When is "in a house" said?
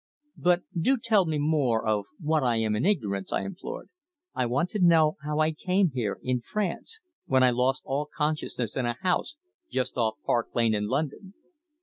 8.75-9.35